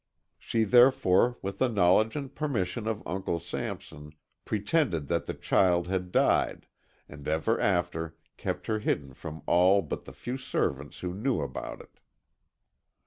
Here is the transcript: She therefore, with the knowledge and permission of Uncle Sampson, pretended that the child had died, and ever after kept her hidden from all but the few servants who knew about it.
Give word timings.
She 0.39 0.63
therefore, 0.63 1.37
with 1.43 1.59
the 1.59 1.69
knowledge 1.69 2.15
and 2.15 2.33
permission 2.33 2.87
of 2.87 3.03
Uncle 3.05 3.39
Sampson, 3.39 4.13
pretended 4.45 5.05
that 5.09 5.27
the 5.27 5.35
child 5.35 5.85
had 5.89 6.11
died, 6.11 6.65
and 7.07 7.27
ever 7.27 7.59
after 7.59 8.17
kept 8.35 8.65
her 8.65 8.79
hidden 8.79 9.13
from 9.13 9.43
all 9.45 9.83
but 9.83 10.05
the 10.05 10.13
few 10.13 10.37
servants 10.37 11.01
who 11.01 11.13
knew 11.13 11.39
about 11.41 11.81
it. 11.81 11.99